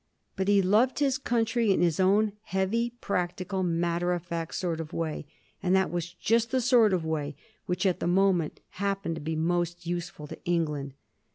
[0.35, 4.93] But he loved his country in his own heavy, practical, matter of fact sort of
[4.93, 5.27] way,
[5.61, 7.35] and that was just the sort of way
[7.67, 10.95] which, at the time, happened to be most use ful to England.